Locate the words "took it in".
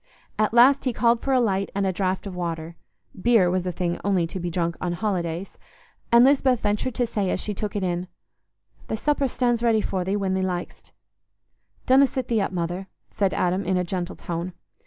7.53-8.07